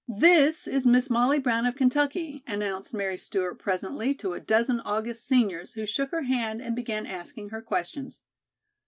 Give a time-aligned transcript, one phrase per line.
[0.07, 5.27] "This is Miss Molly Brown of Kentucky," announced Mary Stewart presently to a dozen august
[5.27, 8.19] seniors who shook her hand and began asking her questions.